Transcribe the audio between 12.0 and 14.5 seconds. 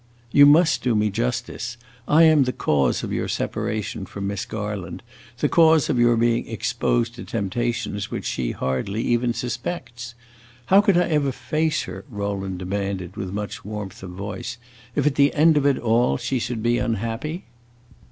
Rowland demanded, with much warmth of tone,